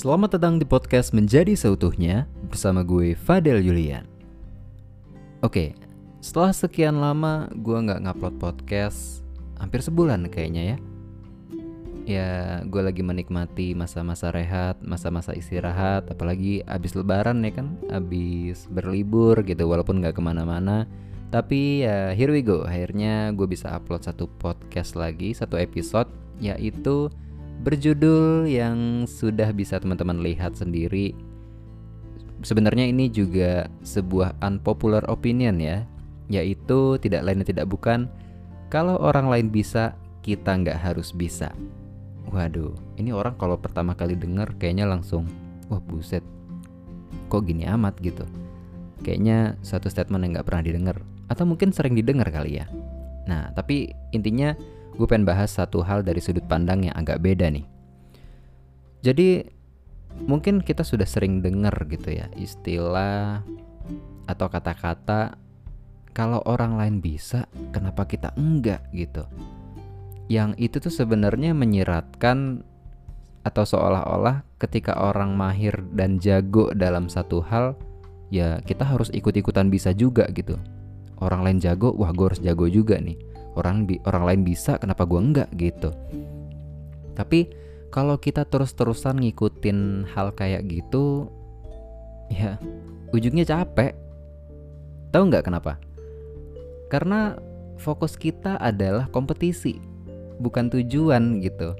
[0.00, 4.08] Selamat datang di podcast Menjadi Seutuhnya bersama gue Fadel Julian.
[5.44, 5.76] Oke,
[6.24, 9.20] setelah sekian lama gue nggak ngupload podcast,
[9.60, 10.76] hampir sebulan kayaknya ya.
[12.08, 12.30] Ya,
[12.64, 19.68] gue lagi menikmati masa-masa rehat, masa-masa istirahat, apalagi abis lebaran ya kan, abis berlibur gitu,
[19.68, 20.88] walaupun nggak ke mana-mana.
[21.28, 26.08] Tapi ya here we go, akhirnya gue bisa upload satu podcast lagi, satu episode,
[26.40, 27.12] yaitu
[27.60, 31.12] berjudul yang sudah bisa teman-teman lihat sendiri.
[32.40, 35.84] Sebenarnya ini juga sebuah unpopular opinion ya,
[36.32, 38.08] yaitu tidak lain dan tidak bukan
[38.70, 41.50] kalau orang lain bisa, kita nggak harus bisa.
[42.30, 45.26] Waduh, ini orang kalau pertama kali denger kayaknya langsung,
[45.66, 46.22] wah buset,
[47.26, 48.22] kok gini amat gitu.
[49.02, 52.70] Kayaknya satu statement yang nggak pernah didengar, atau mungkin sering didengar kali ya.
[53.26, 54.54] Nah, tapi intinya
[55.00, 57.64] gue pengen bahas satu hal dari sudut pandang yang agak beda nih.
[59.00, 59.48] Jadi
[60.28, 63.40] mungkin kita sudah sering dengar gitu ya istilah
[64.28, 65.40] atau kata-kata
[66.12, 69.24] kalau orang lain bisa, kenapa kita enggak gitu.
[70.28, 72.60] Yang itu tuh sebenarnya menyiratkan
[73.40, 77.72] atau seolah-olah ketika orang mahir dan jago dalam satu hal,
[78.28, 80.60] ya kita harus ikut-ikutan bisa juga gitu.
[81.24, 85.20] Orang lain jago, wah gue harus jago juga nih orang orang lain bisa kenapa gua
[85.22, 85.90] enggak gitu.
[87.14, 87.50] Tapi
[87.90, 91.26] kalau kita terus-terusan ngikutin hal kayak gitu
[92.30, 92.56] ya
[93.10, 93.92] ujungnya capek.
[95.10, 95.74] Tahu nggak kenapa?
[96.86, 97.34] Karena
[97.82, 99.82] fokus kita adalah kompetisi
[100.38, 101.74] bukan tujuan gitu.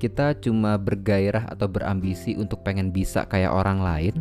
[0.00, 4.16] Kita cuma bergairah atau berambisi untuk pengen bisa kayak orang lain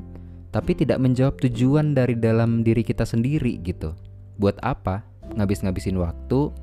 [0.52, 3.94] tapi tidak menjawab tujuan dari dalam diri kita sendiri gitu.
[4.42, 6.54] Buat apa ngabis-ngabisin waktu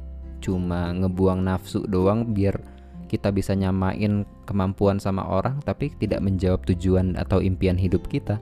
[0.40, 2.60] cuma ngebuang nafsu doang biar
[3.08, 8.40] kita bisa nyamain kemampuan sama orang tapi tidak menjawab tujuan atau impian hidup kita.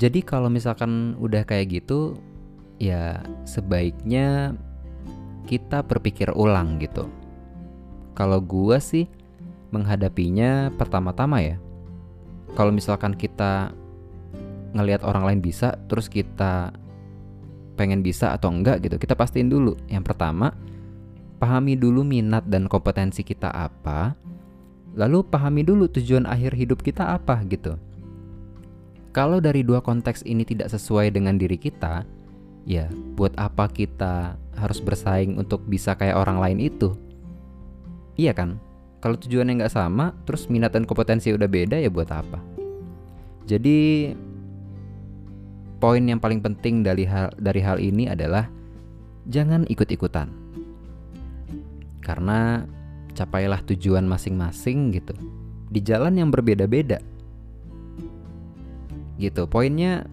[0.00, 2.16] Jadi kalau misalkan udah kayak gitu
[2.80, 4.56] ya sebaiknya
[5.44, 7.06] kita berpikir ulang gitu.
[8.16, 9.06] Kalau gua sih
[9.70, 11.56] menghadapinya pertama-tama ya.
[12.58, 13.70] Kalau misalkan kita
[14.74, 16.74] ngelihat orang lain bisa terus kita
[17.80, 19.72] pengen bisa atau enggak gitu kita pastiin dulu.
[19.88, 20.52] Yang pertama
[21.40, 24.12] pahami dulu minat dan kompetensi kita apa
[24.92, 27.80] lalu pahami dulu tujuan akhir hidup kita apa gitu.
[29.16, 32.04] Kalau dari dua konteks ini tidak sesuai dengan diri kita
[32.68, 36.92] ya buat apa kita harus bersaing untuk bisa kayak orang lain itu?
[38.20, 38.60] Iya kan?
[39.00, 42.38] Kalau tujuannya nggak sama terus minat dan kompetensi udah beda ya buat apa?
[43.48, 44.12] Jadi
[45.80, 48.46] poin yang paling penting dari hal dari hal ini adalah
[49.26, 50.28] jangan ikut-ikutan.
[52.04, 52.64] Karena
[53.16, 55.16] capailah tujuan masing-masing gitu.
[55.72, 57.00] Di jalan yang berbeda-beda.
[59.16, 59.42] Gitu.
[59.48, 60.04] Poinnya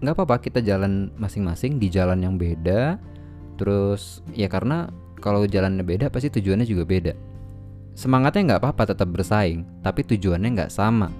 [0.00, 3.00] nggak apa-apa kita jalan masing-masing di jalan yang beda.
[3.56, 4.88] Terus ya karena
[5.20, 7.12] kalau jalannya beda pasti tujuannya juga beda.
[7.92, 11.12] Semangatnya nggak apa-apa tetap bersaing, tapi tujuannya nggak sama.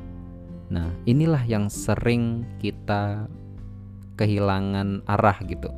[0.71, 3.27] Nah, inilah yang sering kita
[4.21, 5.73] kehilangan arah gitu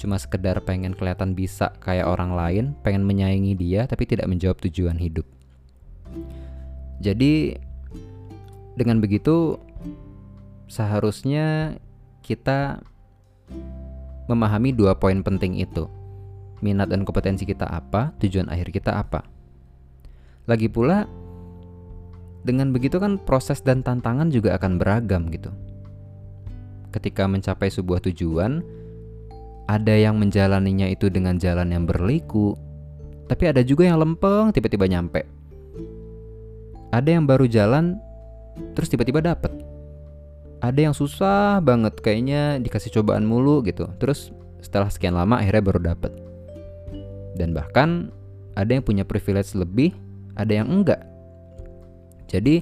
[0.00, 4.96] cuma sekedar pengen kelihatan bisa kayak orang lain, pengen menyayangi dia tapi tidak menjawab tujuan
[4.96, 5.28] hidup.
[7.04, 7.60] Jadi
[8.80, 9.60] dengan begitu
[10.72, 11.76] seharusnya
[12.24, 12.80] kita
[14.24, 15.84] memahami dua poin penting itu.
[16.64, 19.24] Minat dan kompetensi kita apa, tujuan akhir kita apa.
[20.48, 21.04] Lagi pula
[22.40, 25.52] dengan begitu kan proses dan tantangan juga akan beragam gitu
[26.90, 28.62] ketika mencapai sebuah tujuan,
[29.70, 32.58] ada yang menjalaninya itu dengan jalan yang berliku,
[33.30, 35.22] tapi ada juga yang lempeng tiba-tiba nyampe.
[36.90, 37.94] Ada yang baru jalan
[38.74, 39.54] terus tiba-tiba dapet.
[40.58, 43.86] Ada yang susah banget kayaknya dikasih cobaan mulu gitu.
[44.02, 46.12] Terus setelah sekian lama akhirnya baru dapet.
[47.38, 48.10] Dan bahkan
[48.58, 49.94] ada yang punya privilege lebih,
[50.34, 51.00] ada yang enggak.
[52.26, 52.60] Jadi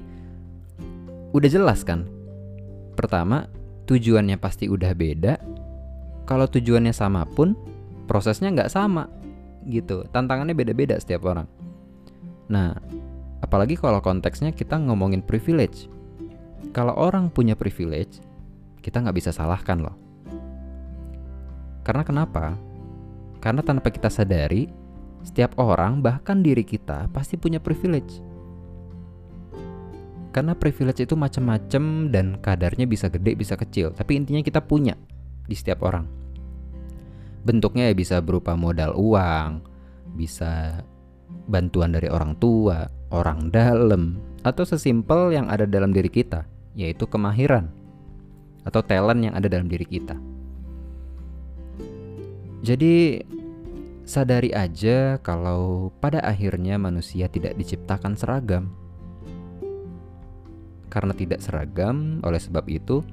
[1.33, 2.05] udah jelas kan?
[2.93, 3.49] Pertama,
[3.89, 5.33] tujuannya pasti udah beda.
[6.29, 7.57] Kalau tujuannya sama pun,
[8.05, 9.09] prosesnya nggak sama
[9.65, 10.05] gitu.
[10.13, 11.49] Tantangannya beda-beda setiap orang.
[12.53, 12.77] Nah,
[13.41, 15.89] apalagi kalau konteksnya kita ngomongin privilege.
[16.69, 18.21] Kalau orang punya privilege,
[18.85, 19.97] kita nggak bisa salahkan loh.
[21.81, 22.53] Karena kenapa?
[23.41, 24.69] Karena tanpa kita sadari,
[25.25, 28.21] setiap orang bahkan diri kita pasti punya privilege.
[30.29, 34.93] Karena privilege itu macam-macam dan kadarnya bisa gede bisa kecil, tapi intinya kita punya
[35.49, 36.05] di setiap orang.
[37.41, 39.65] Bentuknya ya bisa berupa modal uang,
[40.13, 40.85] bisa
[41.49, 46.45] bantuan dari orang tua, orang dalam, atau sesimpel yang ada dalam diri kita,
[46.77, 47.73] yaitu kemahiran
[48.69, 50.13] atau talent yang ada dalam diri kita.
[52.59, 53.23] Jadi
[54.03, 58.78] sadari aja kalau pada akhirnya manusia tidak diciptakan seragam.
[60.89, 63.05] Karena tidak seragam, oleh sebab itu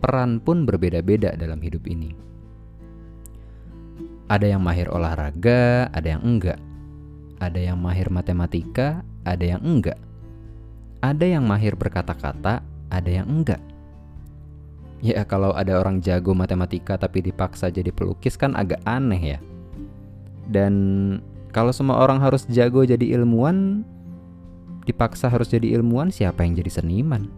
[0.00, 2.16] peran pun berbeda-beda dalam hidup ini.
[4.28, 6.60] Ada yang mahir olahraga, ada yang enggak.
[7.40, 9.96] Ada yang mahir matematika, ada yang enggak.
[11.00, 12.60] Ada yang mahir berkata-kata,
[12.90, 13.60] ada yang enggak.
[14.98, 19.40] Ya kalau ada orang jago matematika tapi dipaksa jadi pelukis kan agak aneh ya.
[20.50, 20.74] Dan
[21.54, 23.86] kalau semua orang harus jago jadi ilmuwan,
[24.88, 27.28] dipaksa harus jadi ilmuwan, siapa yang jadi seniman?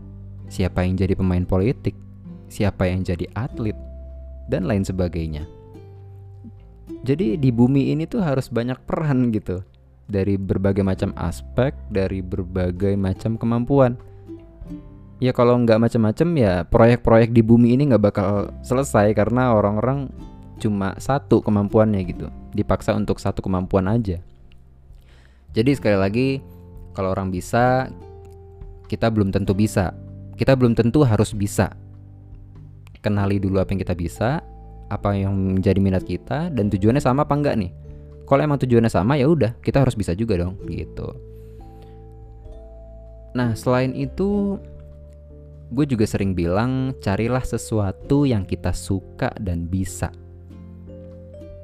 [0.46, 1.98] Siapa yang jadi pemain politik?
[2.46, 3.74] Siapa yang jadi atlet?
[4.46, 5.42] Dan lain sebagainya.
[7.02, 9.66] Jadi di bumi ini tuh harus banyak peran gitu
[10.10, 13.94] dari berbagai macam aspek, dari berbagai macam kemampuan.
[15.22, 20.08] Ya kalau nggak macam-macam ya proyek-proyek di bumi ini nggak bakal selesai karena orang-orang
[20.60, 24.20] cuma satu kemampuannya gitu, dipaksa untuk satu kemampuan aja.
[25.56, 26.28] Jadi sekali lagi
[26.96, 27.88] kalau orang bisa,
[28.86, 29.94] kita belum tentu bisa.
[30.34, 31.72] Kita belum tentu harus bisa.
[33.00, 34.40] Kenali dulu apa yang kita bisa,
[34.90, 37.72] apa yang menjadi minat kita dan tujuannya sama apa enggak nih
[38.26, 41.14] kalau emang tujuannya sama ya udah kita harus bisa juga dong gitu
[43.30, 44.58] nah selain itu
[45.70, 50.10] gue juga sering bilang carilah sesuatu yang kita suka dan bisa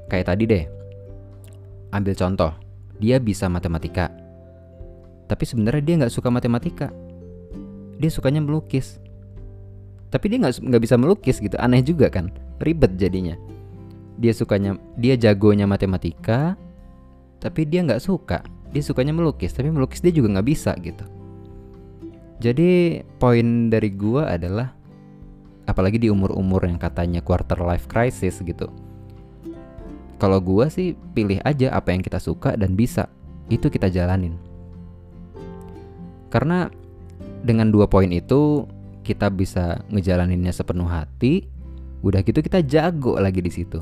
[0.06, 0.64] kayak tadi deh
[1.90, 2.54] ambil contoh
[3.02, 4.10] dia bisa matematika
[5.26, 6.88] tapi sebenarnya dia nggak suka matematika.
[7.98, 9.02] Dia sukanya melukis.
[10.10, 11.58] Tapi dia nggak nggak bisa melukis gitu.
[11.58, 12.30] Aneh juga kan?
[12.62, 13.34] Ribet jadinya.
[14.16, 16.54] Dia sukanya dia jagonya matematika
[17.42, 18.40] tapi dia nggak suka.
[18.70, 21.04] Dia sukanya melukis tapi melukis dia juga nggak bisa gitu.
[22.38, 24.70] Jadi poin dari gua adalah
[25.66, 28.70] apalagi di umur-umur yang katanya quarter life crisis gitu.
[30.16, 33.10] Kalau gua sih pilih aja apa yang kita suka dan bisa.
[33.46, 34.45] Itu kita jalanin
[36.32, 36.70] karena
[37.42, 38.66] dengan dua poin itu
[39.06, 41.46] kita bisa ngejalaninnya sepenuh hati
[42.02, 43.78] udah gitu kita jago lagi di situ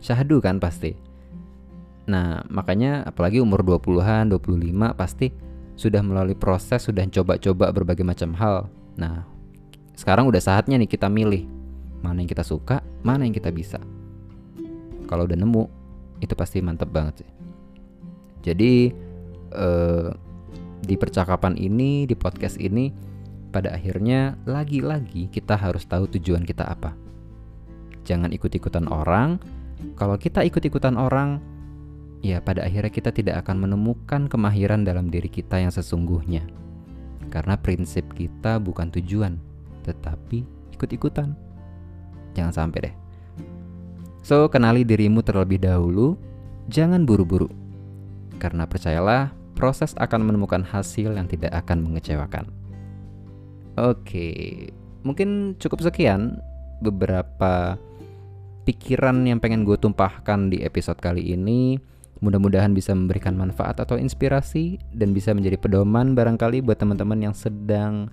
[0.00, 0.96] syahdu kan pasti.
[2.10, 5.30] Nah, makanya apalagi umur 20-an, 25 pasti
[5.78, 8.66] sudah melalui proses, sudah coba-coba berbagai macam hal.
[8.98, 9.22] Nah,
[9.94, 11.46] sekarang udah saatnya nih kita milih
[12.00, 13.78] mana yang kita suka, mana yang kita bisa.
[15.06, 15.64] Kalau udah nemu,
[16.18, 17.30] itu pasti mantep banget sih.
[18.40, 18.72] Jadi
[19.54, 20.08] eh,
[20.84, 22.92] di percakapan ini, di podcast ini,
[23.50, 26.94] pada akhirnya lagi-lagi kita harus tahu tujuan kita apa.
[28.06, 29.42] Jangan ikut-ikutan orang,
[29.98, 31.42] kalau kita ikut-ikutan orang,
[32.20, 36.44] ya pada akhirnya kita tidak akan menemukan kemahiran dalam diri kita yang sesungguhnya.
[37.30, 39.38] Karena prinsip kita bukan tujuan,
[39.86, 40.42] tetapi
[40.74, 41.32] ikut-ikutan.
[42.34, 42.94] Jangan sampai deh.
[44.20, 46.18] So, kenali dirimu terlebih dahulu,
[46.68, 47.48] jangan buru-buru.
[48.36, 52.48] Karena percayalah, proses akan menemukan hasil yang tidak akan mengecewakan.
[53.76, 54.72] Oke,
[55.04, 56.40] mungkin cukup sekian
[56.80, 57.76] beberapa
[58.64, 61.76] pikiran yang pengen gue tumpahkan di episode kali ini.
[62.24, 68.08] Mudah-mudahan bisa memberikan manfaat atau inspirasi dan bisa menjadi pedoman barangkali buat teman-teman yang sedang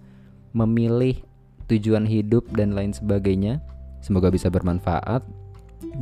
[0.52, 1.24] memilih
[1.72, 3.64] tujuan hidup dan lain sebagainya.
[4.04, 5.24] Semoga bisa bermanfaat.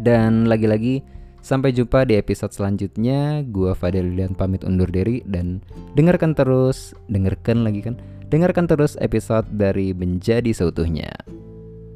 [0.01, 1.01] Dan lagi-lagi
[1.45, 3.45] sampai jumpa di episode selanjutnya.
[3.45, 5.61] Gua Fadel Lilian pamit undur diri dan
[5.93, 8.01] dengarkan terus, dengarkan lagi kan.
[8.33, 11.13] Dengarkan terus episode dari Menjadi Seutuhnya.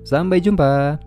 [0.06, 1.02] Sampai jumpa.